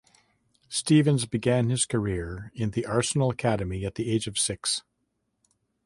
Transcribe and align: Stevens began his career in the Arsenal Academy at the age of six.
Stevens 0.67 1.27
began 1.27 1.69
his 1.69 1.85
career 1.85 2.51
in 2.55 2.71
the 2.71 2.87
Arsenal 2.87 3.29
Academy 3.29 3.85
at 3.85 3.93
the 3.93 4.09
age 4.11 4.25
of 4.25 4.39
six. 4.39 4.81